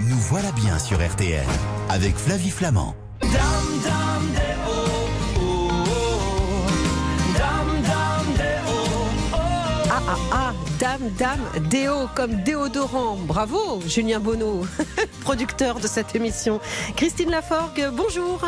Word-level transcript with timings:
Nous 0.00 0.18
voilà 0.18 0.50
bien 0.52 0.78
sur 0.78 0.98
RTL 0.98 1.46
avec 1.88 2.16
Flavie 2.16 2.50
Flamand. 2.50 2.96
Ah 9.90 10.02
ah 10.08 10.16
ah, 10.32 10.52
dame, 10.80 11.10
dame, 11.16 11.68
déo 11.70 12.08
comme 12.14 12.42
déodorant. 12.42 13.16
Bravo, 13.16 13.80
Julien 13.86 14.18
Bonneau, 14.18 14.66
producteur 15.20 15.78
de 15.78 15.86
cette 15.86 16.14
émission. 16.16 16.60
Christine 16.96 17.30
Laforgue, 17.30 17.90
bonjour. 17.92 18.40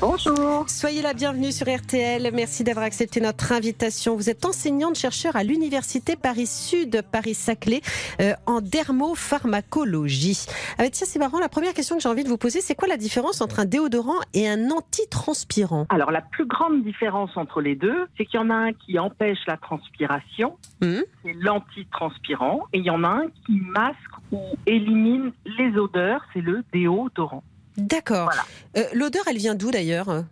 Bonjour. 0.00 0.70
Soyez 0.70 1.02
la 1.02 1.12
bienvenue 1.12 1.50
sur 1.50 1.66
RTL. 1.66 2.30
Merci 2.32 2.62
d'avoir 2.62 2.86
accepté 2.86 3.20
notre 3.20 3.50
invitation. 3.50 4.14
Vous 4.14 4.30
êtes 4.30 4.44
enseignante 4.44 4.94
chercheur 4.94 5.34
à 5.34 5.42
l'université 5.42 6.14
Paris 6.14 6.46
Sud, 6.46 7.02
Paris 7.10 7.34
Saclay, 7.34 7.80
euh, 8.20 8.32
en 8.46 8.60
dermopharmacologie. 8.60 10.46
Ah, 10.78 10.88
tiens, 10.88 11.04
c'est 11.04 11.18
marrant. 11.18 11.40
La 11.40 11.48
première 11.48 11.74
question 11.74 11.96
que 11.96 12.02
j'ai 12.02 12.08
envie 12.08 12.22
de 12.22 12.28
vous 12.28 12.38
poser, 12.38 12.60
c'est 12.60 12.76
quoi 12.76 12.86
la 12.86 12.96
différence 12.96 13.40
entre 13.40 13.58
un 13.58 13.64
déodorant 13.64 14.20
et 14.34 14.48
un 14.48 14.70
antitranspirant? 14.70 15.86
Alors 15.88 16.12
la 16.12 16.22
plus 16.22 16.46
grande 16.46 16.84
différence 16.84 17.36
entre 17.36 17.60
les 17.60 17.74
deux, 17.74 18.06
c'est 18.16 18.24
qu'il 18.24 18.38
y 18.38 18.42
en 18.42 18.50
a 18.50 18.54
un 18.54 18.72
qui 18.74 19.00
empêche 19.00 19.44
la 19.48 19.56
transpiration, 19.56 20.56
Hum, 20.80 21.02
c'est 21.24 21.32
l'antitranspirant, 21.32 22.68
et 22.72 22.78
il 22.78 22.84
y 22.84 22.90
en 22.90 23.02
a 23.02 23.08
un 23.08 23.26
qui 23.46 23.60
masque 23.74 23.96
ou 24.30 24.40
élimine 24.64 25.32
les 25.58 25.76
odeurs, 25.76 26.24
c'est 26.32 26.40
le 26.40 26.62
déodorant. 26.72 27.42
D'accord. 27.78 28.24
Voilà. 28.24 28.42
Euh, 28.76 28.84
L'odeur, 28.94 29.22
elle 29.28 29.38
vient 29.38 29.54
d'où 29.54 29.70
d'ailleurs? 29.70 30.24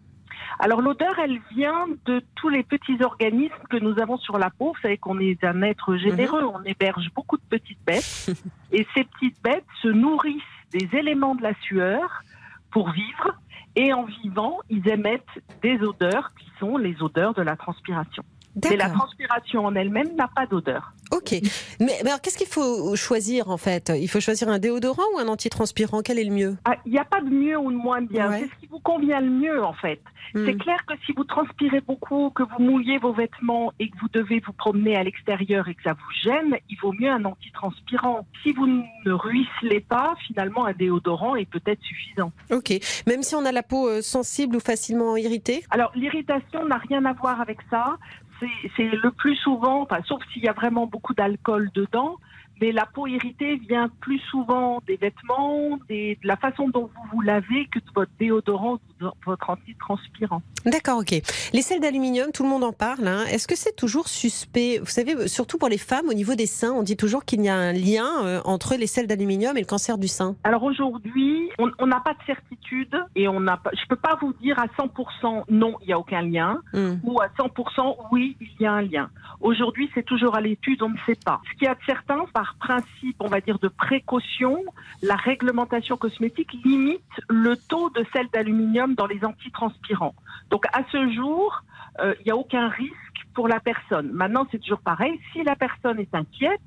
Alors 0.58 0.80
l'odeur, 0.80 1.18
elle 1.18 1.38
vient 1.54 1.86
de 2.06 2.22
tous 2.34 2.48
les 2.48 2.62
petits 2.62 3.02
organismes 3.02 3.54
que 3.68 3.76
nous 3.76 3.98
avons 4.00 4.16
sur 4.16 4.38
la 4.38 4.50
peau. 4.50 4.72
Vous 4.74 4.80
savez 4.80 4.96
qu'on 4.96 5.18
est 5.18 5.42
un 5.44 5.62
être 5.62 5.96
généreux, 5.96 6.44
on 6.44 6.62
héberge 6.64 7.10
beaucoup 7.14 7.36
de 7.36 7.42
petites 7.48 7.84
bêtes, 7.86 8.30
et 8.72 8.86
ces 8.94 9.04
petites 9.04 9.42
bêtes 9.42 9.64
se 9.82 9.88
nourrissent 9.88 10.42
des 10.72 10.88
éléments 10.96 11.34
de 11.34 11.42
la 11.42 11.52
sueur 11.62 12.22
pour 12.70 12.90
vivre, 12.90 13.34
et 13.76 13.92
en 13.92 14.04
vivant, 14.04 14.58
ils 14.70 14.88
émettent 14.88 15.22
des 15.62 15.78
odeurs 15.82 16.32
qui 16.38 16.50
sont 16.58 16.78
les 16.78 17.02
odeurs 17.02 17.34
de 17.34 17.42
la 17.42 17.56
transpiration. 17.56 18.24
Mais 18.64 18.76
la 18.76 18.88
transpiration 18.88 19.66
en 19.66 19.74
elle-même 19.74 20.14
n'a 20.16 20.28
pas 20.28 20.46
d'odeur. 20.46 20.92
Ok. 21.26 21.40
Mais, 21.80 21.86
mais 22.04 22.10
alors, 22.10 22.20
qu'est-ce 22.20 22.38
qu'il 22.38 22.46
faut 22.46 22.94
choisir 22.96 23.50
en 23.50 23.56
fait? 23.56 23.92
Il 23.98 24.08
faut 24.08 24.20
choisir 24.20 24.48
un 24.48 24.58
déodorant 24.58 25.02
ou 25.14 25.18
un 25.18 25.28
antitranspirant? 25.28 26.02
Quel 26.02 26.18
est 26.18 26.24
le 26.24 26.32
mieux? 26.32 26.56
Ah, 26.64 26.76
Il 26.86 26.92
n'y 26.92 26.98
a 26.98 27.04
pas 27.04 27.20
de 27.20 27.30
mieux 27.30 27.58
ou 27.58 27.70
de 27.72 27.76
moins 27.76 28.00
bien. 28.02 28.28
Ouais. 28.30 28.40
C'est 28.40 28.54
ce 28.54 28.60
qui 28.60 28.66
vous 28.66 28.78
convient 28.80 29.20
le 29.20 29.30
mieux, 29.30 29.64
en 29.64 29.72
fait. 29.72 30.00
C'est 30.34 30.54
Hmm. 30.54 30.58
clair 30.58 30.84
que 30.86 30.94
si 31.06 31.12
vous 31.16 31.22
transpirez 31.24 31.80
beaucoup, 31.80 32.30
que 32.30 32.42
vous 32.42 32.58
mouillez 32.62 32.98
vos 32.98 33.12
vêtements 33.12 33.72
et 33.78 33.88
que 33.88 33.96
vous 34.00 34.08
devez 34.12 34.40
vous 34.44 34.52
promener 34.52 34.96
à 34.96 35.04
l'extérieur 35.04 35.68
et 35.68 35.74
que 35.74 35.82
ça 35.84 35.92
vous 35.92 36.12
gêne, 36.24 36.56
il 36.68 36.76
vaut 36.82 36.92
mieux 36.98 37.10
un 37.10 37.24
antitranspirant. 37.24 38.26
Si 38.42 38.52
vous 38.52 38.66
ne 38.66 39.12
ruisselez 39.12 39.80
pas, 39.80 40.14
finalement, 40.26 40.66
un 40.66 40.72
déodorant 40.72 41.36
est 41.36 41.48
peut-être 41.48 41.80
suffisant. 41.82 42.32
Ok. 42.50 42.72
Même 43.06 43.22
si 43.22 43.34
on 43.36 43.44
a 43.44 43.52
la 43.52 43.62
peau 43.62 43.88
euh, 43.88 44.02
sensible 44.02 44.56
ou 44.56 44.60
facilement 44.60 45.16
irritée? 45.16 45.64
Alors, 45.70 45.92
l'irritation 45.94 46.66
n'a 46.66 46.78
rien 46.78 47.04
à 47.04 47.12
voir 47.12 47.40
avec 47.40 47.58
ça. 47.70 47.96
C'est- 48.40 48.90
le 48.90 49.10
plus 49.10 49.36
souvent, 49.36 49.86
sauf 50.06 50.22
s'il 50.32 50.42
y 50.44 50.48
a 50.48 50.52
vraiment 50.52 50.86
beaucoup 50.86 51.14
d'alcool 51.14 51.70
dedans, 51.74 52.16
mais 52.60 52.72
la 52.72 52.86
peau 52.86 53.06
irritée 53.06 53.56
vient 53.56 53.88
plus 54.00 54.18
souvent 54.30 54.80
des 54.86 54.96
vêtements, 54.96 55.78
de 55.88 56.16
la 56.22 56.36
façon 56.36 56.68
dont 56.68 56.90
vous 56.94 57.08
vous 57.12 57.20
lavez 57.20 57.66
que 57.66 57.78
de 57.78 57.84
votre 57.94 58.12
déodorant 58.18 58.78
votre 59.24 59.50
antitranspirant. 59.50 60.42
D'accord, 60.64 60.98
ok. 60.98 61.20
Les 61.52 61.62
sels 61.62 61.80
d'aluminium, 61.80 62.32
tout 62.32 62.42
le 62.42 62.48
monde 62.48 62.64
en 62.64 62.72
parle. 62.72 63.06
hein. 63.06 63.24
Est-ce 63.30 63.46
que 63.46 63.56
c'est 63.56 63.74
toujours 63.76 64.08
suspect? 64.08 64.78
Vous 64.78 64.86
savez, 64.86 65.28
surtout 65.28 65.58
pour 65.58 65.68
les 65.68 65.78
femmes, 65.78 66.08
au 66.08 66.14
niveau 66.14 66.34
des 66.34 66.46
seins, 66.46 66.72
on 66.72 66.82
dit 66.82 66.96
toujours 66.96 67.24
qu'il 67.24 67.42
y 67.42 67.48
a 67.48 67.54
un 67.56 67.72
lien 67.72 68.24
euh, 68.24 68.40
entre 68.44 68.74
les 68.76 68.86
sels 68.86 69.06
d'aluminium 69.06 69.56
et 69.56 69.60
le 69.60 69.66
cancer 69.66 69.98
du 69.98 70.08
sein. 70.08 70.34
Alors 70.44 70.62
aujourd'hui, 70.62 71.50
on 71.58 71.70
on 71.78 71.86
n'a 71.86 72.00
pas 72.00 72.14
de 72.14 72.18
certitude 72.26 72.96
et 73.14 73.28
on 73.28 73.40
n'a 73.40 73.56
pas, 73.56 73.70
je 73.74 73.86
peux 73.88 73.96
pas 73.96 74.16
vous 74.20 74.32
dire 74.34 74.58
à 74.58 74.66
100% 74.66 75.44
non, 75.50 75.74
il 75.82 75.88
n'y 75.88 75.92
a 75.92 75.98
aucun 75.98 76.22
lien 76.22 76.60
Hmm. 76.72 76.94
ou 77.04 77.20
à 77.20 77.28
100% 77.38 77.96
oui, 78.12 78.36
il 78.40 78.48
y 78.60 78.66
a 78.66 78.72
un 78.72 78.82
lien. 78.82 79.10
Aujourd'hui, 79.40 79.90
c'est 79.94 80.04
toujours 80.04 80.34
à 80.36 80.40
l'étude, 80.40 80.82
on 80.82 80.88
ne 80.90 80.96
sait 81.06 81.18
pas. 81.24 81.40
Ce 81.50 81.58
qu'il 81.58 81.64
y 81.66 81.70
a 81.70 81.74
de 81.74 81.80
certain, 81.86 82.24
par 82.32 82.54
principe, 82.58 83.16
on 83.20 83.28
va 83.28 83.40
dire 83.40 83.58
de 83.58 83.68
précaution, 83.68 84.62
la 85.02 85.16
réglementation 85.16 85.96
cosmétique 85.96 86.52
limite 86.64 87.00
le 87.28 87.56
taux 87.56 87.90
de 87.90 88.04
sel 88.12 88.26
d'aluminium 88.32 88.85
dans 88.94 89.06
les 89.06 89.24
antitranspirants. 89.24 90.14
Donc 90.50 90.64
à 90.72 90.82
ce 90.92 91.10
jour, 91.12 91.62
euh, 92.00 92.14
il 92.20 92.24
n'y 92.26 92.30
a 92.32 92.36
aucun 92.36 92.68
risque 92.68 92.94
pour 93.34 93.48
la 93.48 93.60
personne. 93.60 94.10
Maintenant, 94.12 94.46
c'est 94.50 94.58
toujours 94.58 94.80
pareil. 94.80 95.18
Si 95.32 95.42
la 95.42 95.56
personne 95.56 95.98
est 95.98 96.14
inquiète, 96.14 96.60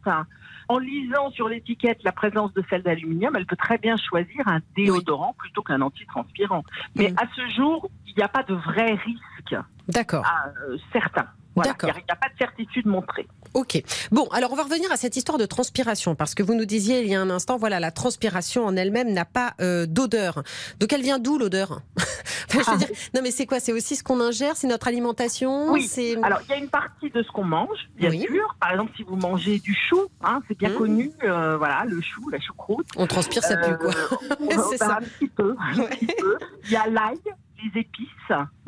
en 0.68 0.78
lisant 0.78 1.32
sur 1.32 1.50
l'étiquette 1.50 2.04
la 2.04 2.12
présence 2.12 2.54
de 2.54 2.64
sel 2.70 2.84
d'aluminium, 2.84 3.36
elle 3.36 3.48
peut 3.48 3.56
très 3.56 3.80
bien 3.80 3.98
choisir 3.98 4.48
un 4.48 4.60
déodorant 4.76 5.34
plutôt 5.38 5.64
qu'un 5.64 5.82
antitranspirant. 5.82 6.64
Mais 6.96 7.10
Mm. 7.10 7.16
à 7.18 7.24
ce 7.36 7.48
jour, 7.56 7.90
il 8.06 8.14
n'y 8.16 8.24
a 8.24 8.28
pas 8.28 8.44
de 8.44 8.54
vrai 8.54 8.94
risque 8.94 9.56
D'accord. 9.88 10.26
euh, 10.70 10.78
certain. 10.94 11.26
Voilà. 11.56 11.74
Il 11.82 11.86
n'y 11.86 11.92
a, 12.12 12.16
pas 12.16 12.30
de 12.30 12.38
certitude 12.38 12.86
montrée. 12.86 13.28
Ok. 13.54 13.82
Bon, 14.12 14.28
alors 14.32 14.52
on 14.52 14.56
va 14.56 14.64
revenir 14.64 14.92
à 14.92 14.98
cette 14.98 15.16
histoire 15.16 15.38
de 15.38 15.46
transpiration, 15.46 16.16
parce 16.16 16.36
que 16.36 16.44
vous 16.44 16.54
nous 16.54 16.66
disiez 16.66 17.02
il 17.02 17.08
y 17.10 17.16
a 17.16 17.22
un 17.22 17.30
instant, 17.30 17.58
voilà, 17.58 17.80
la 17.80 17.92
transpiration 17.92 18.66
en 18.66 18.76
elle-même 18.76 19.12
n'a 19.12 19.26
pas 19.26 19.54
euh, 19.62 19.86
d'odeur. 19.86 20.44
Donc 20.80 20.94
elle 20.94 21.02
vient 21.02 21.20
d'où 21.20 21.38
l'odeur? 21.38 21.82
Enfin, 22.52 22.62
je 22.66 22.72
veux 22.72 22.78
dire, 22.78 22.88
Non, 23.14 23.22
mais 23.22 23.30
c'est 23.32 23.46
quoi? 23.46 23.60
C'est 23.60 23.74
aussi 23.74 23.96
ce 23.96 24.04
qu'on 24.04 24.20
ingère? 24.20 24.56
C'est 24.56 24.66
notre 24.68 24.88
alimentation? 24.88 25.72
Oui. 25.72 25.88
Alors, 26.24 26.40
il 26.46 26.50
y 26.50 26.54
a 26.54 26.58
une 26.58 26.70
partie 26.70 27.10
de 27.12 27.22
ce 27.22 27.32
qu'on 27.32 27.44
mange, 27.44 27.78
bien 27.96 28.10
Oui. 28.10 28.22
sûr. 28.28 28.56
Par 28.60 28.72
exemple, 28.72 28.92
si 28.98 29.04
vous 29.04 29.16
mangez 29.18 29.60
du 29.60 29.76
chou, 29.90 30.02
hein, 30.24 30.42
c'est 30.48 30.58
bien 30.58 30.70
Mm. 30.70 30.76
connu, 30.76 31.12
euh, 31.24 31.58
voilà, 31.58 31.84
le 31.86 32.02
chou, 32.02 32.28
la 32.30 32.40
choucroute. 32.40 32.88
on 32.98 33.06
transpire, 33.08 33.44
ça 33.44 33.58
pue 33.58 33.78
quoi. 33.78 33.90
Euh, 33.92 34.18
C'est 34.72 34.80
ben, 34.80 34.88
ça. 34.88 34.98
Un 35.00 35.02
petit 35.02 35.28
peu. 35.28 35.56
un 35.60 35.84
petit 35.86 36.06
peu. 36.08 36.38
Il 36.66 36.72
y 36.72 36.76
a 36.76 36.88
l'ail, 36.88 37.18
les 37.64 37.82
épices. 37.82 38.08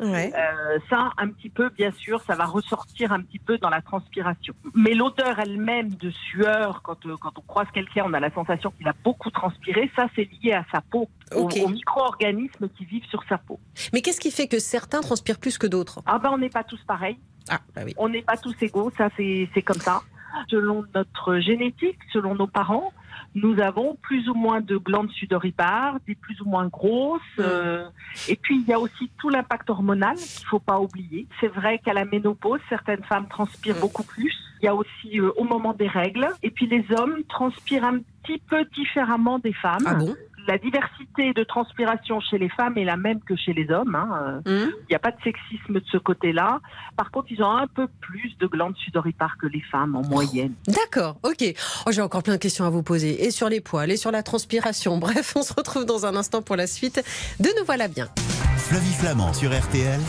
Ouais. 0.00 0.32
Euh, 0.34 0.78
ça, 0.90 1.10
un 1.18 1.28
petit 1.28 1.48
peu, 1.48 1.68
bien 1.70 1.90
sûr, 1.92 2.20
ça 2.22 2.34
va 2.34 2.44
ressortir 2.44 3.12
un 3.12 3.20
petit 3.20 3.38
peu 3.38 3.58
dans 3.58 3.70
la 3.70 3.80
transpiration. 3.82 4.54
Mais 4.74 4.94
l'odeur 4.94 5.38
elle-même 5.38 5.90
de 5.94 6.10
sueur, 6.10 6.82
quand, 6.82 7.04
euh, 7.06 7.16
quand 7.20 7.38
on 7.38 7.42
croise 7.42 7.68
quelqu'un, 7.72 8.04
on 8.06 8.12
a 8.12 8.20
la 8.20 8.30
sensation 8.32 8.70
qu'il 8.72 8.88
a 8.88 8.94
beaucoup 9.04 9.30
transpiré. 9.30 9.90
Ça, 9.96 10.06
c'est 10.16 10.28
lié 10.42 10.52
à 10.52 10.64
sa 10.72 10.80
peau, 10.80 11.08
aux- 11.34 11.42
Ok. 11.44 11.58
aux, 11.64 11.68
micro-organismes 11.68 12.68
qui 12.70 12.84
vivent 12.84 13.06
sur 13.06 13.22
sa 13.28 13.38
peau. 13.38 13.58
Mais 13.92 14.00
qu'est-ce 14.02 14.20
qui 14.20 14.30
fait 14.30 14.48
que 14.48 14.58
certains 14.58 15.00
transpirent 15.00 15.38
plus 15.38 15.58
que 15.58 15.66
d'autres? 15.66 16.00
Ah 16.06 16.18
ben, 16.18 16.30
on 16.32 16.38
n'est 16.38 16.50
pas 16.50 16.64
tous 16.64 16.80
pareils. 16.86 17.18
Ah, 17.48 17.60
bah 17.74 17.82
oui. 17.84 17.94
On 17.96 18.08
n'est 18.08 18.22
pas 18.22 18.36
tous 18.36 18.54
égaux. 18.60 18.90
Ça, 18.96 19.08
c'est 19.16 19.62
comme 19.62 19.80
ça. 19.80 20.02
Selon 20.48 20.84
notre 20.94 21.38
génétique, 21.38 21.98
selon 22.12 22.34
nos 22.34 22.46
parents, 22.46 22.92
nous 23.34 23.58
avons 23.60 23.96
plus 24.02 24.28
ou 24.28 24.34
moins 24.34 24.60
de 24.60 24.76
glandes 24.76 25.10
sudoripares, 25.10 25.98
des 26.06 26.14
plus 26.14 26.40
ou 26.40 26.44
moins 26.44 26.66
grosses. 26.66 27.20
Mm. 27.38 27.42
euh, 27.42 27.84
et 28.28 28.36
puis, 28.36 28.60
il 28.60 28.68
y 28.68 28.72
a 28.72 28.78
aussi 28.78 29.10
tout 29.18 29.28
l'impact 29.28 29.70
hormonal 29.70 30.16
qu'il 30.16 30.46
faut 30.46 30.58
pas 30.58 30.78
oublier. 30.78 31.26
C'est 31.40 31.48
vrai 31.48 31.78
qu'à 31.78 31.92
la 31.92 32.04
ménopause, 32.04 32.60
certaines 32.68 33.04
femmes 33.04 33.28
transpirent 33.28 33.76
Mm. 33.76 33.80
beaucoup 33.80 34.02
plus. 34.04 34.34
Il 34.60 34.66
y 34.66 34.68
a 34.68 34.74
aussi 34.74 35.18
euh, 35.18 35.30
au 35.36 35.44
moment 35.44 35.72
des 35.72 35.88
règles. 35.88 36.28
Et 36.42 36.50
puis, 36.50 36.66
les 36.66 36.84
hommes 36.96 37.22
transpirent 37.28 37.84
un 37.84 37.98
petit 38.22 38.40
peu 38.48 38.64
différemment 38.76 39.38
des 39.38 39.52
femmes. 39.52 39.84
Ah 39.86 39.94
bon? 39.94 40.14
La 40.48 40.58
diversité 40.58 41.32
de 41.34 41.44
transpiration 41.44 42.20
chez 42.20 42.36
les 42.38 42.48
femmes 42.48 42.76
est 42.76 42.84
la 42.84 42.96
même 42.96 43.20
que 43.20 43.36
chez 43.36 43.52
les 43.52 43.70
hommes. 43.70 43.94
hein. 43.94 44.40
Hum 44.46 44.70
il 44.80 44.86
n'y 44.90 44.96
a 44.96 44.98
pas 44.98 45.10
de 45.12 45.16
sexisme 45.22 45.74
de 45.74 45.84
ce 45.90 45.96
côté-là. 45.98 46.60
Par 46.96 47.10
contre, 47.10 47.28
ils 47.30 47.42
ont 47.42 47.50
un 47.50 47.66
peu 47.66 47.86
plus 48.00 48.36
de 48.38 48.46
glandes 48.46 48.76
sudoripares 48.76 49.36
que 49.40 49.46
les 49.46 49.62
femmes 49.70 49.94
en 49.96 50.02
moyenne. 50.02 50.54
D'accord, 50.66 51.16
ok. 51.22 51.44
Oh, 51.86 51.90
J'ai 51.92 52.02
encore 52.02 52.22
plein 52.22 52.34
de 52.34 52.38
questions 52.40 52.64
à 52.64 52.70
vous 52.70 52.82
poser, 52.82 53.24
et 53.24 53.30
sur 53.30 53.48
les 53.48 53.60
poils, 53.60 53.90
et 53.90 53.96
sur 53.96 54.10
la 54.10 54.22
transpiration. 54.22 54.98
Bref, 55.06 55.32
on 55.36 55.42
se 55.42 55.54
retrouve 55.54 55.84
dans 55.86 56.04
un 56.06 56.16
instant 56.16 56.42
pour 56.42 56.56
la 56.56 56.66
suite 56.66 57.02
de 57.40 57.48
Nous 57.58 57.64
voilà 57.64 57.88
bien. 57.88 58.08
Flavie 58.56 58.92
Flamand 58.94 59.32
sur 59.32 59.50
RTL. 59.50 60.00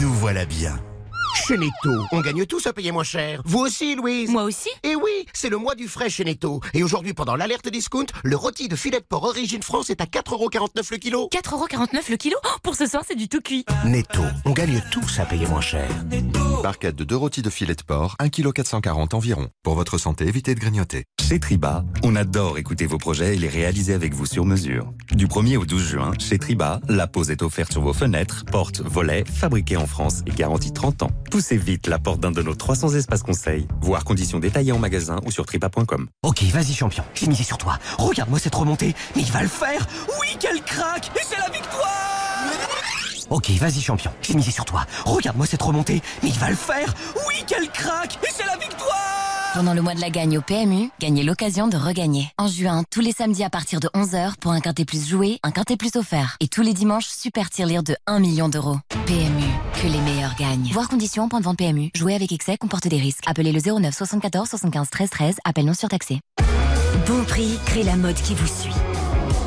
Nous 0.00 0.12
voilà 0.12 0.44
bien. 0.44 0.76
Chez 1.34 1.56
Netto, 1.56 2.06
on 2.12 2.20
gagne 2.20 2.44
tous 2.44 2.66
à 2.66 2.72
payer 2.72 2.92
moins 2.92 3.04
cher. 3.04 3.40
Vous 3.44 3.58
aussi, 3.58 3.94
Louise 3.96 4.30
Moi 4.30 4.44
aussi 4.44 4.68
Et 4.82 4.94
oui, 4.94 5.26
c'est 5.32 5.48
le 5.48 5.56
mois 5.56 5.74
du 5.74 5.88
frais 5.88 6.10
chez 6.10 6.24
Netto. 6.24 6.60
Et 6.74 6.82
aujourd'hui, 6.82 7.14
pendant 7.14 7.36
l'alerte 7.36 7.68
discount, 7.68 8.06
le 8.22 8.36
rôti 8.36 8.68
de 8.68 8.76
filet 8.76 9.00
de 9.00 9.04
porc 9.04 9.24
Origine 9.24 9.62
France 9.62 9.90
est 9.90 10.00
à 10.00 10.04
4,49€ 10.04 10.90
le 10.90 10.96
kilo. 10.98 11.28
4,49€ 11.32 12.10
le 12.10 12.16
kilo 12.16 12.36
Pour 12.62 12.76
ce 12.76 12.86
soir, 12.86 13.02
c'est 13.06 13.16
du 13.16 13.28
tout 13.28 13.40
cuit. 13.40 13.64
Netto, 13.86 14.22
on 14.44 14.52
gagne 14.52 14.82
tous 14.90 15.18
à 15.18 15.24
payer 15.24 15.46
moins 15.46 15.60
cher. 15.60 15.88
Barquette 16.62 16.96
de 16.96 17.04
deux 17.04 17.16
rôtis 17.16 17.42
de 17.42 17.50
filet 17.50 17.74
de 17.74 17.82
porc, 17.82 18.14
1 18.18 18.28
kg 18.28 18.52
440 18.52 19.14
environ. 19.14 19.48
Pour 19.62 19.74
votre 19.74 19.98
santé, 19.98 20.28
évitez 20.28 20.54
de 20.54 20.60
grignoter. 20.60 21.04
Chez 21.20 21.40
Triba, 21.40 21.84
on 22.04 22.14
adore 22.14 22.58
écouter 22.58 22.86
vos 22.86 22.98
projets 22.98 23.34
et 23.34 23.38
les 23.38 23.48
réaliser 23.48 23.94
avec 23.94 24.12
vous 24.14 24.26
sur 24.26 24.44
mesure. 24.44 24.92
Du 25.12 25.26
1er 25.26 25.56
au 25.56 25.64
12 25.64 25.82
juin, 25.82 26.12
chez 26.18 26.38
Triba, 26.38 26.80
la 26.88 27.06
pose 27.06 27.30
est 27.30 27.42
offerte 27.42 27.72
sur 27.72 27.80
vos 27.80 27.94
fenêtres, 27.94 28.44
portes, 28.44 28.80
volets, 28.80 29.24
fabriqués 29.24 29.76
en 29.76 29.86
France 29.86 30.20
et 30.26 30.30
garantie 30.30 30.72
30 30.72 31.04
ans. 31.04 31.10
Poussez 31.30 31.56
vite 31.56 31.86
la 31.86 31.98
porte 31.98 32.20
d'un 32.20 32.30
de 32.30 32.42
nos 32.42 32.54
300 32.54 32.94
espaces 32.94 33.22
conseils, 33.22 33.66
voire 33.80 34.04
conditions 34.04 34.38
détaillées 34.38 34.72
en 34.72 34.78
magasin 34.78 35.16
ou 35.24 35.30
sur 35.30 35.46
tripa.com. 35.46 36.08
Ok, 36.22 36.42
vas-y 36.44 36.74
champion, 36.74 37.04
j'ai 37.14 37.26
misé 37.26 37.42
sur 37.42 37.58
toi. 37.58 37.78
Regarde-moi 37.98 38.38
cette 38.38 38.54
remontée, 38.54 38.94
mais 39.16 39.22
il 39.22 39.32
va 39.32 39.42
le 39.42 39.48
faire. 39.48 39.86
Oui, 40.20 40.36
quel 40.38 40.62
crack. 40.62 41.10
Et 41.16 41.24
c'est 41.26 41.38
la 41.38 41.48
victoire. 41.48 41.88
Ok, 43.30 43.50
vas-y 43.52 43.80
champion, 43.80 44.12
j'ai 44.20 44.34
misé 44.34 44.50
sur 44.50 44.66
toi. 44.66 44.84
Regarde-moi 45.06 45.46
cette 45.46 45.62
remontée, 45.62 46.02
mais 46.22 46.28
il 46.28 46.38
va 46.38 46.50
le 46.50 46.56
faire. 46.56 46.92
Oui, 47.26 47.44
quel 47.46 47.70
crack. 47.70 48.18
Et 48.22 48.28
c'est 48.30 48.44
la 48.44 48.56
victoire 48.56 48.91
Pendant 49.54 49.74
le 49.74 49.82
mois 49.82 49.92
de 49.92 50.00
la 50.00 50.08
gagne 50.08 50.38
au 50.38 50.40
PMU, 50.40 50.88
gagnez 50.98 51.22
l'occasion 51.22 51.68
de 51.68 51.76
regagner. 51.76 52.30
En 52.38 52.46
juin, 52.46 52.84
tous 52.90 53.00
les 53.00 53.12
samedis 53.12 53.44
à 53.44 53.50
partir 53.50 53.80
de 53.80 53.88
11h, 53.88 54.36
pour 54.40 54.52
un 54.52 54.60
quintet 54.60 54.86
plus 54.86 55.06
joué, 55.06 55.40
un 55.42 55.50
quintet 55.50 55.76
plus 55.76 55.94
offert. 55.96 56.38
Et 56.40 56.48
tous 56.48 56.62
les 56.62 56.72
dimanches, 56.72 57.04
super 57.06 57.50
tirelire 57.50 57.82
de 57.82 57.94
1 58.06 58.18
million 58.18 58.48
d'euros. 58.48 58.78
PMU, 59.04 59.44
que 59.74 59.88
les 59.88 60.00
meilleurs 60.00 60.36
gagnent. 60.36 60.70
Voir 60.72 60.88
conditions, 60.88 61.28
point 61.28 61.40
de 61.40 61.44
vente 61.44 61.58
PMU. 61.58 61.90
Jouer 61.94 62.14
avec 62.14 62.32
excès 62.32 62.56
comporte 62.56 62.88
des 62.88 62.96
risques. 62.96 63.24
Appelez 63.26 63.52
le 63.52 63.60
09 63.60 63.94
74 63.94 64.48
75 64.48 64.88
13 64.88 65.10
13. 65.10 65.36
Appel 65.44 65.66
non 65.66 65.74
surtaxé. 65.74 66.20
Bon 67.06 67.22
prix, 67.24 67.58
crée 67.66 67.82
la 67.82 67.96
mode 67.96 68.16
qui 68.16 68.34
vous 68.34 68.46
suit. 68.46 68.72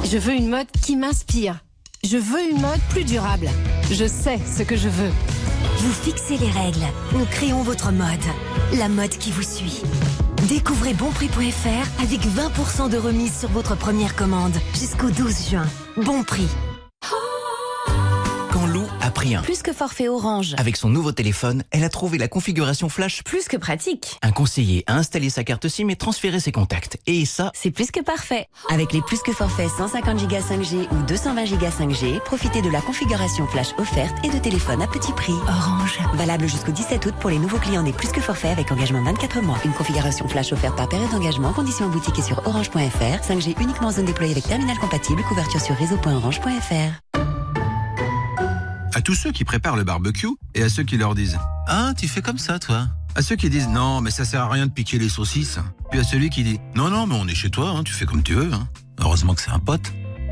Je 0.03 0.19
veux 0.19 0.35
une 0.35 0.49
mode 0.49 0.67
qui 0.83 0.97
m'inspire. 0.97 1.61
Je 2.03 2.17
veux 2.17 2.51
une 2.51 2.61
mode 2.61 2.81
plus 2.89 3.05
durable. 3.05 3.49
Je 3.89 4.05
sais 4.05 4.37
ce 4.37 4.61
que 4.61 4.75
je 4.75 4.87
veux. 4.87 5.11
Vous 5.77 5.91
fixez 5.91 6.37
les 6.37 6.49
règles. 6.49 6.85
Nous 7.13 7.25
créons 7.25 7.61
votre 7.61 7.91
mode. 7.91 8.07
La 8.77 8.89
mode 8.89 9.09
qui 9.09 9.31
vous 9.31 9.43
suit. 9.43 9.81
Découvrez 10.47 10.93
bonprix.fr 10.93 12.01
avec 12.01 12.21
20% 12.21 12.89
de 12.89 12.97
remise 12.97 13.37
sur 13.37 13.49
votre 13.49 13.75
première 13.75 14.15
commande 14.15 14.55
jusqu'au 14.73 15.09
12 15.09 15.49
juin. 15.49 15.65
Bon 15.97 16.23
prix. 16.23 16.47
Plus 19.43 19.63
que 19.63 19.73
forfait 19.73 20.07
orange. 20.07 20.53
Avec 20.57 20.77
son 20.77 20.87
nouveau 20.89 21.11
téléphone, 21.11 21.63
elle 21.71 21.83
a 21.83 21.89
trouvé 21.89 22.17
la 22.19 22.27
configuration 22.27 22.89
flash. 22.89 23.23
Plus 23.23 23.47
que 23.47 23.57
pratique. 23.57 24.19
Un 24.21 24.31
conseiller 24.31 24.83
a 24.85 24.95
installé 24.95 25.31
sa 25.31 25.43
carte 25.43 25.67
SIM 25.67 25.89
et 25.89 25.95
transféré 25.95 26.39
ses 26.39 26.51
contacts. 26.51 26.99
Et 27.07 27.25
ça, 27.25 27.51
c'est 27.55 27.71
plus 27.71 27.89
que 27.89 28.01
parfait. 28.01 28.47
Avec 28.69 28.93
les 28.93 29.01
plus 29.01 29.19
que 29.21 29.31
forfaits 29.31 29.69
150 29.77 30.27
Go 30.27 30.35
5G 30.35 30.87
ou 30.91 31.03
220 31.07 31.45
Go 31.57 31.65
5G, 31.65 32.19
profitez 32.21 32.61
de 32.61 32.69
la 32.69 32.81
configuration 32.81 33.47
flash 33.47 33.69
offerte 33.79 34.15
et 34.23 34.29
de 34.29 34.37
téléphone 34.37 34.81
à 34.81 34.87
petit 34.87 35.11
prix. 35.13 35.33
Orange. 35.47 35.99
Valable 36.13 36.47
jusqu'au 36.47 36.71
17 36.71 37.05
août 37.07 37.15
pour 37.19 37.31
les 37.31 37.39
nouveaux 37.39 37.57
clients 37.57 37.83
des 37.83 37.93
plus 37.93 38.11
que 38.11 38.21
forfaits 38.21 38.51
avec 38.51 38.71
engagement 38.71 39.03
24 39.03 39.41
mois. 39.41 39.57
Une 39.65 39.73
configuration 39.73 40.27
flash 40.27 40.53
offerte 40.53 40.77
par 40.77 40.87
période 40.87 41.09
d'engagement. 41.09 41.51
Conditions 41.53 41.87
en 41.87 41.89
boutique 41.89 42.19
et 42.19 42.21
sur 42.21 42.45
orange.fr. 42.45 43.27
5G 43.27 43.59
uniquement 43.59 43.87
en 43.87 43.91
zone 43.91 44.05
déployée 44.05 44.33
avec 44.33 44.45
terminal 44.45 44.77
compatible. 44.77 45.23
Couverture 45.23 45.61
sur 45.61 45.75
réseau.orange.fr 45.75 47.04
à 48.95 49.01
tous 49.01 49.13
ceux 49.13 49.31
qui 49.31 49.43
préparent 49.43 49.75
le 49.75 49.83
barbecue 49.83 50.29
et 50.55 50.63
à 50.63 50.69
ceux 50.69 50.83
qui 50.83 50.97
leur 50.97 51.15
disent 51.15 51.37
Ah, 51.67 51.93
tu 51.97 52.07
fais 52.07 52.21
comme 52.21 52.37
ça, 52.37 52.59
toi 52.59 52.87
À 53.15 53.21
ceux 53.21 53.35
qui 53.35 53.49
disent 53.49 53.67
Non, 53.67 53.99
mais 53.99 54.09
ça 54.09 54.23
sert 54.23 54.41
à 54.41 54.49
rien 54.49 54.65
de 54.65 54.71
piquer 54.71 54.97
les 54.97 55.09
saucisses. 55.09 55.59
Puis 55.91 55.99
à 55.99 56.03
celui 56.03 56.29
qui 56.29 56.43
dit 56.43 56.59
Non, 56.75 56.89
non, 56.89 57.05
mais 57.05 57.15
on 57.15 57.27
est 57.27 57.35
chez 57.35 57.49
toi, 57.49 57.69
hein, 57.69 57.83
tu 57.83 57.93
fais 57.93 58.05
comme 58.05 58.23
tu 58.23 58.33
veux. 58.33 58.51
Hein. 58.53 58.67
Heureusement 58.99 59.35
que 59.35 59.41
c'est 59.41 59.51
un 59.51 59.59
pote. 59.59 59.91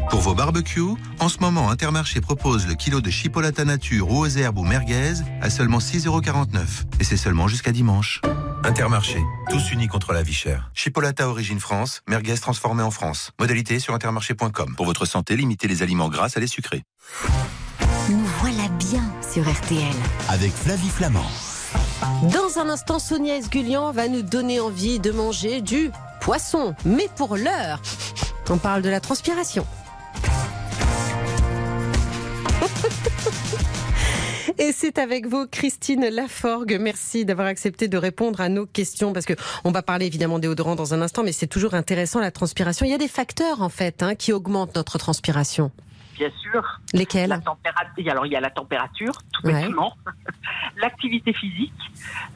Pour 0.09 0.21
vos 0.21 0.33
barbecues, 0.33 0.95
en 1.19 1.29
ce 1.29 1.39
moment, 1.39 1.69
Intermarché 1.69 2.21
propose 2.21 2.67
le 2.67 2.75
kilo 2.75 3.01
de 3.01 3.09
chipolata 3.09 3.65
nature 3.65 4.09
ou 4.09 4.19
aux 4.19 4.27
herbes 4.27 4.57
ou 4.57 4.63
merguez 4.63 5.13
à 5.41 5.49
seulement 5.49 5.79
6,49€. 5.79 6.57
Et 6.99 7.03
c'est 7.03 7.17
seulement 7.17 7.49
jusqu'à 7.49 7.71
dimanche. 7.71 8.21
Intermarché, 8.63 9.19
tous 9.49 9.71
unis 9.71 9.87
contre 9.87 10.13
la 10.13 10.23
vie 10.23 10.33
chère. 10.33 10.71
Chipolata 10.73 11.27
origine 11.27 11.59
France, 11.59 12.01
merguez 12.07 12.37
transformée 12.37 12.83
en 12.83 12.91
France. 12.91 13.31
Modalité 13.39 13.79
sur 13.79 13.93
intermarché.com. 13.93 14.75
Pour 14.77 14.85
votre 14.85 15.05
santé, 15.05 15.35
limitez 15.35 15.67
les 15.67 15.83
aliments 15.83 16.07
gras 16.07 16.29
à 16.33 16.39
les 16.39 16.47
sucrés. 16.47 16.83
Nous 18.09 18.25
voilà 18.39 18.52
bien 18.52 18.52
sur 19.33 19.49
RTL. 19.49 19.95
Avec 20.29 20.51
Flavie 20.51 20.89
Flamand. 20.89 21.25
Dans 22.31 22.59
un 22.59 22.69
instant, 22.69 22.99
Sonia 22.99 23.35
Esgulian 23.35 23.91
va 23.91 24.07
nous 24.07 24.21
donner 24.21 24.59
envie 24.59 24.99
de 24.99 25.09
manger 25.09 25.61
du 25.61 25.89
poisson. 26.21 26.75
Mais 26.85 27.07
pour 27.15 27.35
l'heure, 27.35 27.81
on 28.51 28.59
parle 28.59 28.83
de 28.83 28.89
la 28.89 28.99
transpiration. 28.99 29.65
Et 34.59 34.71
c'est 34.71 34.99
avec 34.99 35.25
vous, 35.25 35.47
Christine 35.47 36.09
Laforgue. 36.09 36.77
Merci 36.79 37.25
d'avoir 37.25 37.47
accepté 37.47 37.87
de 37.87 37.97
répondre 37.97 38.39
à 38.39 38.49
nos 38.49 38.67
questions 38.67 39.13
parce 39.13 39.25
que 39.25 39.33
on 39.63 39.71
va 39.71 39.81
parler 39.81 40.05
évidemment 40.05 40.37
déodorant 40.37 40.75
dans 40.75 40.93
un 40.93 41.01
instant, 41.01 41.23
mais 41.23 41.31
c'est 41.31 41.47
toujours 41.47 41.73
intéressant 41.73 42.19
la 42.19 42.29
transpiration. 42.29 42.85
Il 42.85 42.91
y 42.91 42.95
a 42.95 42.99
des 42.99 43.07
facteurs 43.07 43.63
en 43.63 43.69
fait 43.69 44.03
hein, 44.03 44.13
qui 44.13 44.31
augmentent 44.31 44.75
notre 44.75 44.99
transpiration 44.99 45.71
bien 46.13 46.29
sûr. 46.41 46.79
Lesquels 46.93 47.29
la 47.29 47.39
température, 47.39 48.11
Alors, 48.11 48.25
il 48.25 48.31
y 48.31 48.35
a 48.35 48.41
la 48.41 48.49
température, 48.49 49.13
tout 49.31 49.47
bêtement. 49.47 49.95
L'activité 50.77 51.33
physique, 51.33 51.73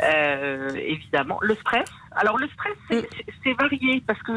euh, 0.03 0.69
évidemment. 0.75 1.39
Le 1.41 1.55
stress. 1.55 1.89
Alors, 2.19 2.37
le 2.37 2.47
stress, 2.49 2.75
c'est 3.43 3.53
mm. 3.53 3.57
varié 3.57 4.03
parce 4.05 4.21
que 4.23 4.33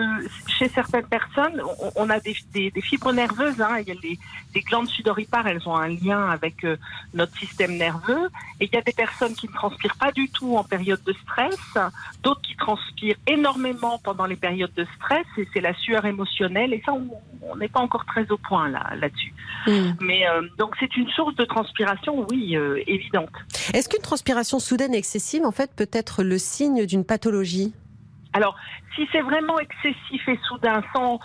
chez 0.48 0.68
certaines 0.68 1.06
personnes, 1.06 1.60
on, 1.96 2.10
a 2.10 2.20
des, 2.20 2.34
fibres 2.82 3.12
nerveuses. 3.12 3.60
Hein. 3.60 3.78
Il 3.80 3.88
y 3.88 3.92
a 3.92 4.00
les, 4.02 4.60
glandes 4.62 4.88
sudoripares, 4.88 5.46
elles 5.46 5.66
ont 5.66 5.76
un 5.76 5.88
lien 5.88 6.28
avec 6.28 6.64
euh, 6.64 6.76
notre 7.14 7.36
système 7.38 7.76
nerveux. 7.76 8.28
Et 8.60 8.66
il 8.66 8.74
y 8.74 8.76
a 8.76 8.82
des 8.82 8.92
personnes 8.92 9.34
qui 9.34 9.48
ne 9.48 9.52
transpirent 9.52 9.96
pas 9.96 10.12
du 10.12 10.28
tout 10.28 10.56
en 10.56 10.64
période 10.64 11.02
de 11.04 11.14
stress, 11.24 11.56
d'autres 12.22 12.42
qui 12.42 12.56
transpirent 12.56 13.16
énormément 13.26 13.98
pendant 13.98 14.26
les 14.26 14.36
périodes 14.36 14.74
de 14.74 14.86
stress. 14.96 15.26
Et 15.38 15.48
c'est 15.54 15.60
la 15.60 15.74
sueur 15.74 16.04
émotionnelle. 16.04 16.74
Et 16.74 16.82
ça, 16.84 16.92
on 16.92 17.56
n'est 17.56 17.68
pas 17.68 17.80
encore 17.80 18.04
très 18.04 18.30
au 18.30 18.36
point 18.36 18.68
là, 18.68 18.90
là-dessus. 18.96 19.32
Mm. 19.66 19.92
Mais 20.00 20.26
euh, 20.28 20.42
donc 20.58 20.74
c'est 20.78 20.96
une 20.96 21.08
source 21.10 21.34
de 21.36 21.44
transpiration, 21.44 22.26
oui, 22.30 22.56
euh, 22.56 22.82
évidente. 22.86 23.30
Est-ce 23.72 23.88
qu'une 23.88 24.02
transpiration 24.02 24.58
soudaine 24.58 24.94
et 24.94 24.98
excessive, 24.98 25.44
en 25.44 25.52
fait, 25.52 25.70
peut 25.74 25.88
être 25.92 26.22
le 26.22 26.38
signe 26.38 26.86
d'une 26.86 27.04
pathologie? 27.04 27.69
Alors, 28.32 28.56
si 28.94 29.08
c'est 29.12 29.22
vraiment 29.22 29.58
excessif 29.58 30.28
et 30.28 30.38
soudain, 30.48 30.82
sans 30.94 31.18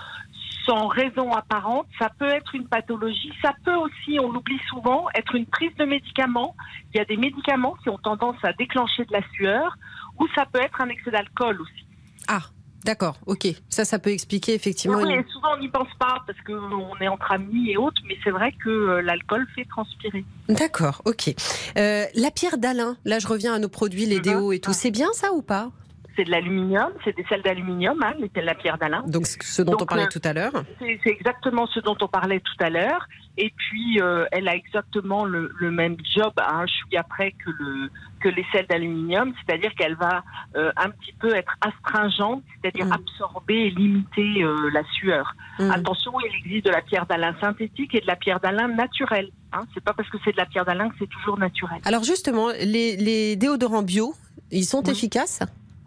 sans 0.65 0.87
raison 0.87 1.31
apparente, 1.31 1.85
ça 1.99 2.09
peut 2.17 2.27
être 2.27 2.55
une 2.55 2.67
pathologie. 2.67 3.31
Ça 3.41 3.53
peut 3.63 3.75
aussi, 3.75 4.19
on 4.19 4.31
l'oublie 4.31 4.59
souvent, 4.67 5.05
être 5.13 5.35
une 5.35 5.45
prise 5.45 5.73
de 5.75 5.85
médicaments. 5.85 6.55
Il 6.93 6.97
y 6.97 6.99
a 6.99 7.05
des 7.05 7.17
médicaments 7.17 7.75
qui 7.83 7.89
ont 7.89 7.99
tendance 7.99 8.37
à 8.43 8.51
déclencher 8.53 9.05
de 9.05 9.13
la 9.13 9.21
sueur, 9.33 9.77
ou 10.19 10.27
ça 10.33 10.45
peut 10.51 10.59
être 10.59 10.81
un 10.81 10.89
excès 10.89 11.11
d'alcool 11.11 11.61
aussi. 11.61 11.85
Ah, 12.27 12.41
D'accord, 12.85 13.17
ok. 13.25 13.47
Ça, 13.67 13.83
ça 13.83 13.97
peut 13.97 14.11
expliquer 14.11 14.53
effectivement. 14.53 14.99
Oui, 14.99 15.15
souvent 15.33 15.55
on 15.55 15.59
n'y 15.59 15.69
pense 15.69 15.87
pas 15.97 16.23
parce 16.27 16.39
qu'on 16.41 16.95
est 17.01 17.07
entre 17.07 17.31
amis 17.31 17.71
et 17.71 17.77
autres, 17.77 17.99
mais 18.07 18.15
c'est 18.23 18.29
vrai 18.29 18.51
que 18.63 18.69
euh, 18.69 19.01
l'alcool 19.01 19.47
fait 19.55 19.65
transpirer. 19.65 20.23
D'accord, 20.49 21.01
ok. 21.05 21.33
Euh, 21.77 22.05
la 22.13 22.29
pierre 22.29 22.59
d'Alain, 22.59 22.95
là 23.03 23.17
je 23.17 23.25
reviens 23.25 23.55
à 23.55 23.59
nos 23.59 23.69
produits, 23.69 24.05
les 24.05 24.17
mhm. 24.17 24.21
déos 24.21 24.51
et 24.51 24.59
tout, 24.59 24.71
c'est 24.71 24.91
bien 24.91 25.11
ça 25.13 25.33
ou 25.33 25.41
pas? 25.41 25.71
C'est 26.15 26.23
de 26.23 26.31
l'aluminium, 26.31 26.91
c'est 27.03 27.15
des 27.15 27.25
sels 27.25 27.41
d'aluminium, 27.41 28.01
hein, 28.03 28.13
la 28.35 28.55
pierre 28.55 28.77
d'Alain. 28.77 29.03
Donc 29.07 29.25
ce 29.25 29.61
dont 29.61 29.77
on 29.79 29.85
parlait 29.85 30.03
euh, 30.03 30.09
tout 30.11 30.21
à 30.23 30.33
l'heure. 30.33 30.53
C'est 30.79 31.09
exactement 31.09 31.67
ce 31.67 31.79
dont 31.79 31.97
on 32.01 32.07
parlait 32.07 32.39
tout 32.39 32.63
à 32.63 32.69
l'heure. 32.69 33.07
Et 33.37 33.51
puis 33.55 33.99
elle 34.31 34.47
a 34.47 34.55
exactement 34.55 35.25
le, 35.25 35.51
même 35.71 35.97
job 36.15 36.31
à 36.37 36.55
un 36.55 36.65
chouïa 36.67 37.01
après 37.01 37.31
que 37.31 37.49
le 37.59 37.89
que 38.25 38.29
les 38.29 38.45
sels 38.51 38.65
d'aluminium, 38.65 39.33
c'est-à-dire 39.45 39.71
qu'elle 39.77 39.95
va 39.95 40.23
euh, 40.55 40.71
un 40.77 40.89
petit 40.89 41.13
peu 41.19 41.35
être 41.35 41.55
astringente, 41.61 42.43
c'est-à-dire 42.61 42.87
mm. 42.87 42.93
absorber 42.93 43.67
et 43.67 43.69
limiter 43.69 44.41
euh, 44.41 44.69
la 44.73 44.83
sueur. 44.93 45.35
Mm. 45.59 45.69
Attention, 45.69 46.11
il 46.21 46.35
existe 46.37 46.65
de 46.65 46.71
la 46.71 46.81
pierre 46.81 47.05
d'Alain 47.05 47.35
synthétique 47.39 47.93
et 47.93 48.01
de 48.01 48.07
la 48.07 48.15
pierre 48.15 48.39
d'Alain 48.39 48.67
naturelle. 48.67 49.29
Hein. 49.53 49.61
C'est 49.73 49.83
pas 49.83 49.93
parce 49.93 50.09
que 50.09 50.17
c'est 50.25 50.31
de 50.31 50.37
la 50.37 50.47
pierre 50.47 50.65
d'Alain 50.65 50.89
que 50.89 50.95
c'est 50.97 51.09
toujours 51.09 51.37
naturel. 51.37 51.79
Alors 51.85 52.03
justement, 52.03 52.47
les, 52.59 53.35
déodorants 53.35 53.83
bio, 53.83 54.15
ils 54.51 54.65
sont 54.65 54.81
efficaces? 54.81 55.41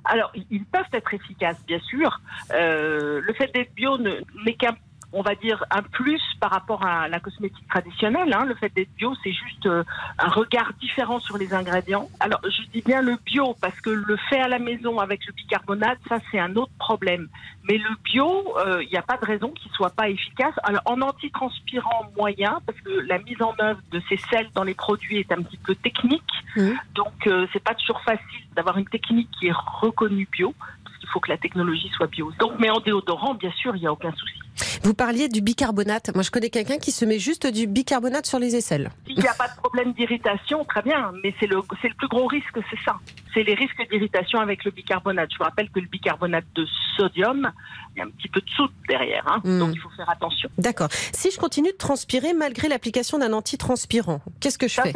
Alors, 0.08 0.32
ils 0.50 0.64
peuvent 0.64 0.84
être 0.92 1.12
efficaces, 1.12 1.62
bien 1.66 1.80
sûr. 1.80 2.20
Euh, 2.52 3.20
le 3.22 3.32
fait 3.34 3.52
d'être 3.54 3.74
bio 3.74 3.98
n'est 3.98 4.54
qu'un 4.54 4.74
on 5.12 5.22
va 5.22 5.34
dire, 5.34 5.64
un 5.70 5.82
plus 5.82 6.22
par 6.40 6.50
rapport 6.50 6.84
à 6.84 7.08
la 7.08 7.20
cosmétique 7.20 7.66
traditionnelle. 7.68 8.32
Hein. 8.32 8.44
Le 8.44 8.54
fait 8.54 8.72
d'être 8.74 8.92
bio, 8.96 9.14
c'est 9.22 9.32
juste 9.32 9.66
euh, 9.66 9.82
un 10.18 10.28
regard 10.28 10.72
différent 10.80 11.18
sur 11.18 11.38
les 11.38 11.54
ingrédients. 11.54 12.08
Alors, 12.20 12.40
je 12.44 12.62
dis 12.72 12.82
bien 12.82 13.00
le 13.00 13.16
bio 13.24 13.56
parce 13.60 13.78
que 13.80 13.90
le 13.90 14.16
fait 14.28 14.40
à 14.40 14.48
la 14.48 14.58
maison 14.58 14.98
avec 14.98 15.26
le 15.26 15.32
bicarbonate, 15.32 15.98
ça, 16.08 16.18
c'est 16.30 16.38
un 16.38 16.54
autre 16.56 16.72
problème. 16.78 17.28
Mais 17.68 17.78
le 17.78 17.90
bio, 18.04 18.54
il 18.64 18.68
euh, 18.68 18.84
n'y 18.84 18.96
a 18.96 19.02
pas 19.02 19.16
de 19.16 19.24
raison 19.24 19.50
qu'il 19.50 19.70
soit 19.72 19.94
pas 19.94 20.08
efficace. 20.08 20.54
Alors, 20.62 20.82
en 20.84 21.00
antitranspirant 21.00 22.10
moyen, 22.16 22.60
parce 22.66 22.78
que 22.80 22.90
la 22.90 23.18
mise 23.18 23.40
en 23.40 23.54
œuvre 23.60 23.80
de 23.90 24.02
ces 24.08 24.18
sels 24.30 24.50
dans 24.54 24.64
les 24.64 24.74
produits 24.74 25.18
est 25.18 25.32
un 25.32 25.42
petit 25.42 25.58
peu 25.58 25.74
technique. 25.74 26.22
Mmh. 26.56 26.70
Donc, 26.94 27.26
euh, 27.26 27.46
c'est 27.52 27.62
pas 27.62 27.74
toujours 27.74 28.00
facile 28.02 28.44
d'avoir 28.54 28.76
une 28.76 28.88
technique 28.88 29.28
qui 29.38 29.46
est 29.46 29.54
reconnue 29.54 30.28
bio 30.30 30.54
il 31.08 31.12
faut 31.12 31.20
que 31.20 31.30
la 31.30 31.38
technologie 31.38 31.88
soit 31.94 32.06
bio. 32.06 32.30
Donc, 32.38 32.52
mais 32.58 32.68
en 32.70 32.80
déodorant, 32.80 33.34
bien 33.34 33.52
sûr, 33.52 33.74
il 33.76 33.80
n'y 33.80 33.86
a 33.86 33.92
aucun 33.92 34.12
souci. 34.12 34.37
Vous 34.82 34.94
parliez 34.94 35.28
du 35.28 35.40
bicarbonate. 35.40 36.14
Moi, 36.14 36.22
je 36.22 36.30
connais 36.30 36.50
quelqu'un 36.50 36.78
qui 36.78 36.92
se 36.92 37.04
met 37.04 37.18
juste 37.18 37.46
du 37.46 37.66
bicarbonate 37.66 38.26
sur 38.26 38.38
les 38.38 38.56
aisselles. 38.56 38.90
S'il 39.06 39.18
n'y 39.18 39.28
a 39.28 39.34
pas 39.34 39.48
de 39.48 39.56
problème 39.56 39.92
d'irritation, 39.92 40.64
très 40.64 40.82
bien. 40.82 41.12
Mais 41.22 41.34
c'est 41.40 41.46
le, 41.46 41.56
le 41.56 41.94
plus 41.94 42.08
gros 42.08 42.26
risque, 42.26 42.58
c'est 42.70 42.78
ça. 42.84 42.96
C'est 43.34 43.42
les 43.42 43.54
risques 43.54 43.88
d'irritation 43.90 44.38
avec 44.40 44.64
le 44.64 44.70
bicarbonate. 44.70 45.30
Je 45.32 45.38
vous 45.38 45.44
rappelle 45.44 45.70
que 45.70 45.80
le 45.80 45.86
bicarbonate 45.86 46.46
de 46.54 46.66
sodium, 46.96 47.50
il 47.94 47.98
y 47.98 48.02
a 48.02 48.04
un 48.04 48.10
petit 48.10 48.28
peu 48.28 48.40
de 48.40 48.50
soude 48.50 48.72
derrière. 48.88 49.24
Hein. 49.26 49.40
Hmm. 49.44 49.58
Donc, 49.58 49.70
il 49.74 49.80
faut 49.80 49.90
faire 49.90 50.08
attention. 50.10 50.48
D'accord. 50.58 50.88
Si 51.12 51.30
je 51.30 51.38
continue 51.38 51.72
de 51.72 51.76
transpirer 51.76 52.32
malgré 52.34 52.68
l'application 52.68 53.18
d'un 53.18 53.32
antitranspirant, 53.32 54.20
qu'est-ce 54.40 54.58
que 54.58 54.68
je 54.68 54.80
fais? 54.80 54.92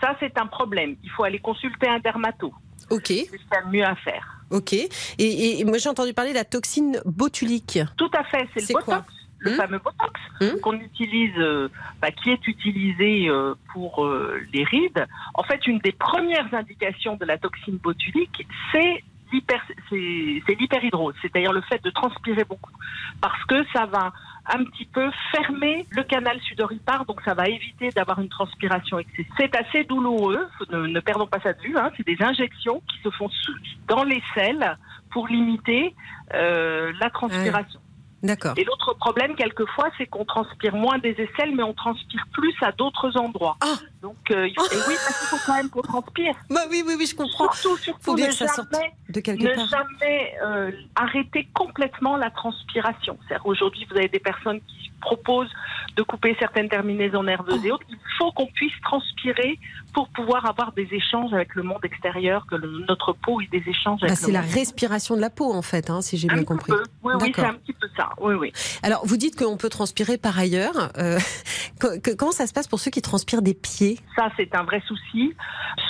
Ça, 0.00 0.16
c'est 0.20 0.38
un 0.38 0.46
problème. 0.46 0.96
Il 1.02 1.10
faut 1.10 1.24
aller 1.24 1.40
consulter 1.40 1.88
un 1.88 1.98
dermato. 1.98 2.52
Ok. 2.90 3.06
C'est 3.06 3.30
le 3.64 3.70
mieux 3.70 3.84
à 3.84 3.94
faire. 3.96 4.38
Ok. 4.50 4.74
Et, 5.18 5.64
moi, 5.64 5.78
j'ai 5.78 5.88
entendu 5.88 6.14
parler 6.14 6.30
de 6.30 6.36
la 6.36 6.44
toxine 6.44 7.00
botulique. 7.04 7.78
Tout 7.96 8.10
à 8.14 8.24
fait, 8.24 8.48
c'est 8.54 8.68
le 8.68 8.80
botox. 8.80 9.06
le 9.40 9.52
hmm 9.52 9.56
fameux 9.56 9.78
botox 9.78 10.20
hmm 10.40 10.60
qu'on 10.60 10.80
utilise, 10.80 11.36
euh, 11.38 11.68
bah, 12.00 12.10
qui 12.10 12.30
est 12.30 12.48
utilisé 12.48 13.28
euh, 13.28 13.54
pour 13.72 14.04
euh, 14.04 14.40
les 14.52 14.64
rides. 14.64 15.06
En 15.34 15.42
fait, 15.42 15.66
une 15.66 15.78
des 15.78 15.92
premières 15.92 16.52
indications 16.54 17.16
de 17.16 17.24
la 17.24 17.38
toxine 17.38 17.76
botulique, 17.76 18.46
c'est 18.72 19.04
c'est 19.30 20.42
c'est 20.46 20.54
l'hyperhidrose, 20.58 21.14
c'est-à-dire 21.22 21.52
le 21.52 21.60
fait 21.62 21.82
de 21.82 21.90
transpirer 21.90 22.44
beaucoup, 22.44 22.72
parce 23.20 23.42
que 23.44 23.64
ça 23.72 23.86
va 23.86 24.12
un 24.50 24.64
petit 24.64 24.86
peu 24.86 25.10
fermer 25.30 25.86
le 25.90 26.02
canal 26.04 26.40
sudoripare, 26.40 27.04
donc 27.04 27.20
ça 27.22 27.34
va 27.34 27.48
éviter 27.48 27.90
d'avoir 27.90 28.18
une 28.20 28.28
transpiration 28.30 28.98
excessive. 28.98 29.26
C'est 29.38 29.54
assez 29.54 29.84
douloureux, 29.84 30.46
ne, 30.70 30.86
ne 30.86 31.00
perdons 31.00 31.26
pas 31.26 31.40
ça 31.40 31.52
de 31.52 31.60
vue, 31.60 31.76
hein, 31.76 31.90
c'est 31.96 32.06
des 32.06 32.16
injections 32.20 32.82
qui 32.88 32.98
se 33.02 33.10
font 33.10 33.28
sous- 33.28 33.52
dans 33.86 34.04
les 34.04 34.22
selles 34.34 34.78
pour 35.10 35.28
limiter 35.28 35.94
euh, 36.34 36.92
la 37.00 37.10
transpiration. 37.10 37.80
D'accord. 38.22 38.54
Et 38.56 38.64
l'autre 38.64 38.94
problème, 38.94 39.36
quelquefois, 39.36 39.90
c'est 39.96 40.06
qu'on 40.06 40.24
transpire 40.24 40.74
moins 40.74 40.98
des 40.98 41.10
aisselles, 41.10 41.54
mais 41.54 41.62
on 41.62 41.72
transpire 41.72 42.26
plus 42.32 42.54
à 42.62 42.72
d'autres 42.72 43.16
endroits. 43.16 43.56
Donc, 44.02 44.16
euh, 44.30 44.46
il 44.46 44.54
faut, 44.54 44.64
et 44.66 44.76
oui, 44.88 44.94
parce 45.04 45.18
qu'il 45.18 45.26
faut 45.28 45.44
quand 45.44 45.54
même 45.56 45.68
qu'on 45.70 45.82
transpire. 45.82 46.34
Bah 46.50 46.60
oui, 46.70 46.84
oui, 46.86 46.94
oui, 46.98 47.06
je 47.06 47.16
comprends. 47.16 47.50
Surtout, 47.52 47.76
surtout, 47.82 48.00
Faut 48.02 48.14
bien 48.14 48.26
ne 48.26 48.30
que 48.30 48.36
ça 48.36 48.46
sorte 48.48 48.68
jamais, 48.72 48.92
de 49.08 49.20
quelque 49.20 49.42
ne 49.42 49.54
part. 49.54 49.66
jamais 49.68 50.34
euh, 50.44 50.70
arrêter 50.94 51.48
complètement 51.52 52.16
la 52.16 52.30
transpiration. 52.30 53.18
C'est-à-dire, 53.26 53.44
aujourd'hui, 53.46 53.86
vous 53.90 53.96
avez 53.96 54.08
des 54.08 54.20
personnes 54.20 54.60
qui 54.68 54.90
proposent 55.00 55.50
de 55.96 56.02
couper 56.02 56.36
certaines 56.38 56.68
terminaisons 56.68 57.22
nerveuses 57.24 57.64
et 57.64 57.70
autres. 57.72 57.86
Il 57.88 57.96
faut 58.18 58.30
qu'on 58.32 58.46
puisse 58.46 58.72
transpirer 58.82 59.58
pour 59.92 60.08
pouvoir 60.10 60.46
avoir 60.46 60.72
des 60.72 60.86
échanges 60.92 61.32
avec 61.32 61.54
le 61.56 61.62
monde 61.64 61.84
extérieur, 61.84 62.46
que 62.48 62.54
le- 62.56 62.84
notre 62.88 63.12
peau 63.12 63.40
ait 63.40 63.48
des 63.50 63.62
échanges 63.68 64.00
Bah, 64.00 64.06
avec 64.08 64.18
c'est 64.18 64.26
le 64.28 64.32
la 64.34 64.42
monde. 64.42 64.50
respiration 64.52 65.16
de 65.16 65.20
la 65.20 65.30
peau, 65.30 65.52
en 65.52 65.62
fait, 65.62 65.90
hein, 65.90 66.02
si 66.02 66.16
j'ai 66.18 66.28
bien 66.28 66.44
compris. 66.44 66.72
peu. 66.72 66.82
Oui, 67.02 67.14
oui, 67.20 67.32
c'est 67.34 67.44
un 67.44 67.54
petit 67.54 67.72
peu 67.72 67.88
ça. 67.96 68.10
Oui, 68.20 68.34
oui. 68.34 68.52
Alors, 68.82 69.04
vous 69.06 69.16
dites 69.16 69.36
qu'on 69.36 69.56
peut 69.56 69.68
transpirer 69.70 70.18
par 70.18 70.38
ailleurs. 70.38 70.92
Euh, 70.98 71.18
que- 71.80 71.98
que- 71.98 72.10
comment 72.14 72.32
ça 72.32 72.46
se 72.46 72.52
passe 72.52 72.68
pour 72.68 72.78
ceux 72.80 72.90
qui 72.90 73.02
transpirent 73.02 73.42
des 73.42 73.54
pieds? 73.54 73.87
Ça, 74.16 74.30
c'est 74.36 74.54
un 74.54 74.64
vrai 74.64 74.82
souci. 74.86 75.34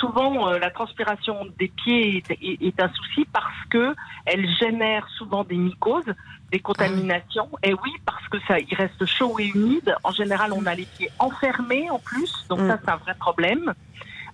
Souvent, 0.00 0.48
euh, 0.50 0.58
la 0.58 0.70
transpiration 0.70 1.46
des 1.58 1.68
pieds 1.68 2.18
est, 2.18 2.30
est- 2.42 2.62
est 2.66 2.80
un 2.80 2.88
souci 2.90 3.24
parce 3.32 3.64
que 3.70 3.94
elle 4.26 4.48
génère 4.56 5.08
souvent 5.16 5.44
des 5.44 5.56
mycoses, 5.56 6.04
des 6.52 6.60
contaminations. 6.60 7.48
Et 7.62 7.72
oui, 7.74 7.90
parce 8.04 8.26
que 8.28 8.38
ça, 8.46 8.58
il 8.58 8.74
reste 8.74 9.04
chaud 9.06 9.36
et 9.38 9.46
humide. 9.46 9.94
En 10.04 10.12
général, 10.12 10.52
on 10.52 10.64
a 10.66 10.74
les 10.74 10.86
pieds 10.86 11.10
enfermés 11.18 11.88
en 11.90 11.98
plus, 11.98 12.30
donc 12.48 12.60
ça, 12.68 12.78
c'est 12.84 12.90
un 12.90 12.96
vrai 12.96 13.14
problème. 13.18 13.72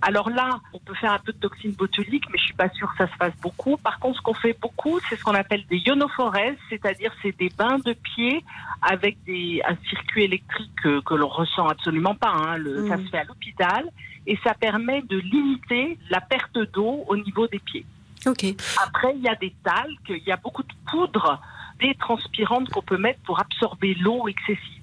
Alors 0.03 0.29
là, 0.31 0.61
on 0.73 0.79
peut 0.79 0.95
faire 0.95 1.13
un 1.13 1.19
peu 1.19 1.33
de 1.33 1.39
toxine 1.39 1.73
botulique, 1.73 2.25
mais 2.31 2.39
je 2.39 2.45
suis 2.45 2.55
pas 2.55 2.69
sûre 2.71 2.91
que 2.93 2.99
ça 3.05 3.11
se 3.11 3.17
fasse 3.17 3.33
beaucoup. 3.41 3.77
Par 3.79 3.99
contre, 3.99 4.19
ce 4.19 4.23
qu'on 4.23 4.35
fait 4.35 4.57
beaucoup, 4.61 4.99
c'est 5.09 5.17
ce 5.17 5.23
qu'on 5.25 5.35
appelle 5.35 5.65
des 5.67 5.79
ionophorèses, 5.87 6.57
c'est-à-dire 6.69 7.13
c'est 7.23 7.37
des 7.39 7.49
bains 7.57 7.79
de 7.79 7.93
pieds 7.95 8.45
avec 8.83 9.17
des, 9.25 9.63
un 9.67 9.77
circuit 9.89 10.25
électrique 10.25 10.71
que, 10.83 11.01
que 11.01 11.15
l'on 11.15 11.29
ressent 11.29 11.67
absolument 11.69 12.15
pas. 12.15 12.33
hein. 12.33 12.57
Le- 12.59 12.87
Ça 12.89 12.99
se 12.99 13.09
fait 13.09 13.19
à 13.19 13.25
l'hôpital 13.25 13.89
et 14.27 14.39
ça 14.45 14.53
permet 14.55 15.03
de 15.03 15.19
limiter 15.19 15.99
la 16.11 16.21
perte 16.21 16.59
d'eau 16.73 17.05
au 17.09 17.17
niveau 17.17 17.47
des 17.47 17.59
pieds. 17.61 17.87
Ok. 18.27 18.45
Après, 18.83 19.15
il 19.17 19.23
y 19.23 19.29
a 19.29 19.35
des 19.35 19.55
talcs, 19.63 19.89
il 20.09 20.23
y 20.27 20.33
a 20.33 20.37
beaucoup 20.37 20.63
de 20.63 20.73
poudres 20.91 21.41
détranspirantes 21.81 22.69
qu'on 22.71 22.83
peut 22.83 22.97
mettre 22.99 23.21
pour 23.21 23.39
absorber 23.41 23.95
l'eau 23.95 24.29
excessive. 24.29 24.83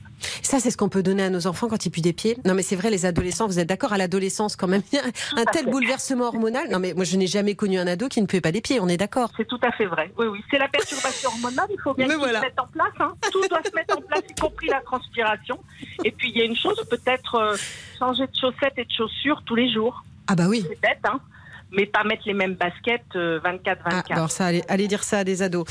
Ça, 0.51 0.59
c'est 0.59 0.69
ce 0.69 0.75
qu'on 0.75 0.89
peut 0.89 1.01
donner 1.01 1.23
à 1.23 1.29
nos 1.29 1.47
enfants 1.47 1.69
quand 1.69 1.85
ils 1.85 1.89
puent 1.91 2.01
des 2.01 2.11
pieds. 2.11 2.37
Non, 2.43 2.53
mais 2.53 2.61
c'est 2.61 2.75
vrai, 2.75 2.89
les 2.89 3.05
adolescents, 3.05 3.47
vous 3.47 3.59
êtes 3.59 3.69
d'accord 3.69 3.93
à 3.93 3.97
l'adolescence 3.97 4.57
quand 4.57 4.67
même. 4.67 4.81
Il 4.91 4.97
y 4.97 4.99
a 4.99 5.03
un 5.37 5.45
tel 5.45 5.63
fait. 5.63 5.71
bouleversement 5.71 6.25
hormonal. 6.25 6.69
Non, 6.69 6.77
mais 6.77 6.93
moi, 6.93 7.05
je 7.05 7.15
n'ai 7.15 7.25
jamais 7.25 7.55
connu 7.55 7.79
un 7.79 7.87
ado 7.87 8.09
qui 8.09 8.21
ne 8.21 8.25
puait 8.25 8.41
pas 8.41 8.51
des 8.51 8.59
pieds. 8.59 8.81
On 8.81 8.89
est 8.89 8.97
d'accord. 8.97 9.31
C'est 9.37 9.47
tout 9.47 9.61
à 9.63 9.71
fait 9.71 9.85
vrai. 9.85 10.11
Oui, 10.17 10.27
oui. 10.27 10.43
C'est 10.51 10.57
la 10.57 10.67
perturbation 10.67 11.29
hormonale. 11.29 11.67
Il 11.71 11.79
faut 11.79 11.93
bien 11.93 12.05
voilà. 12.17 12.39
se 12.41 12.45
mette 12.47 12.59
en 12.59 12.67
place. 12.67 12.91
hein. 12.99 13.13
Tout 13.31 13.47
doit 13.49 13.63
se 13.63 13.73
mettre 13.73 13.97
en 13.97 14.01
place, 14.01 14.23
y 14.29 14.41
compris 14.41 14.67
la 14.67 14.81
transpiration. 14.81 15.57
Et 16.03 16.11
puis, 16.11 16.29
il 16.31 16.37
y 16.37 16.41
a 16.41 16.43
une 16.43 16.57
chose, 16.57 16.83
peut-être 16.89 17.35
euh, 17.35 17.55
changer 17.97 18.27
de 18.27 18.35
chaussettes 18.35 18.73
et 18.75 18.83
de 18.83 18.91
chaussures 18.91 19.43
tous 19.45 19.55
les 19.55 19.71
jours. 19.71 20.03
Ah 20.27 20.35
bah 20.35 20.47
oui. 20.49 20.65
C'est 20.67 20.81
bête, 20.81 20.99
hein. 21.05 21.21
Mais 21.71 21.85
pas 21.85 22.03
mettre 22.03 22.23
les 22.25 22.33
mêmes 22.33 22.55
baskets 22.55 23.01
euh, 23.15 23.39
24-24. 23.41 23.77
Ah, 23.85 24.03
alors 24.11 24.31
ça, 24.31 24.45
allez, 24.47 24.63
allez 24.67 24.87
dire 24.87 25.03
ça 25.03 25.19
à 25.19 25.23
des 25.23 25.41
ados. 25.41 25.65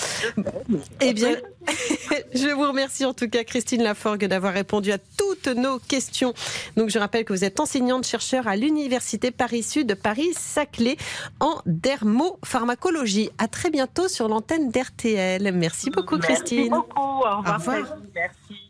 Eh 1.00 1.12
bien, 1.12 1.36
je 2.34 2.54
vous 2.54 2.66
remercie 2.66 3.04
en 3.04 3.12
tout 3.12 3.28
cas, 3.28 3.44
Christine 3.44 3.82
Laforgue, 3.82 4.24
d'avoir 4.26 4.54
répondu 4.54 4.92
à 4.92 4.98
toutes 4.98 5.48
nos 5.48 5.78
questions. 5.78 6.32
Donc, 6.76 6.90
je 6.90 6.98
rappelle 6.98 7.24
que 7.24 7.32
vous 7.32 7.44
êtes 7.44 7.60
enseignante 7.60 8.06
chercheur 8.06 8.48
à 8.48 8.56
l'Université 8.56 9.30
Paris-Sud, 9.30 9.94
Paris-Saclay, 9.94 10.96
en 11.40 11.60
dermopharmacologie. 11.66 13.30
À 13.38 13.48
très 13.48 13.70
bientôt 13.70 14.08
sur 14.08 14.28
l'antenne 14.28 14.70
d'RTL. 14.70 15.52
Merci 15.52 15.90
beaucoup, 15.90 16.16
Merci 16.16 16.34
Christine. 16.34 16.70
beaucoup. 16.70 17.00
Au 17.00 17.18
revoir. 17.18 17.46
Au 17.46 17.58
revoir. 17.58 17.96
Merci. 18.14 18.69